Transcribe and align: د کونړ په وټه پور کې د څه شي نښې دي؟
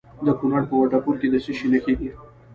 د 0.25 0.27
کونړ 0.39 0.61
په 0.69 0.75
وټه 0.79 0.99
پور 1.03 1.15
کې 1.21 1.27
د 1.33 1.35
څه 1.43 1.51
شي 1.57 1.67
نښې 1.71 1.93
دي؟ 1.99 2.09